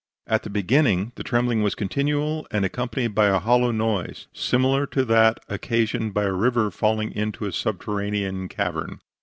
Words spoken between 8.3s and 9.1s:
cavern.